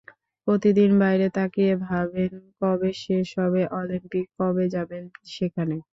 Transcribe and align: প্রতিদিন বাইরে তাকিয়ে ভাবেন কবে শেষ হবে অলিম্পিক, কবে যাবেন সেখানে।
প্রতিদিন 0.47 0.91
বাইরে 1.01 1.27
তাকিয়ে 1.37 1.73
ভাবেন 1.85 2.31
কবে 2.59 2.91
শেষ 3.03 3.27
হবে 3.39 3.61
অলিম্পিক, 3.79 4.25
কবে 4.39 4.65
যাবেন 4.75 5.03
সেখানে। 5.29 5.75